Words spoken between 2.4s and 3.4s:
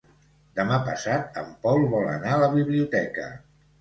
la biblioteca.